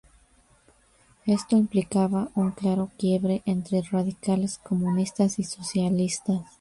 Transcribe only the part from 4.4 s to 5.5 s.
Comunistas y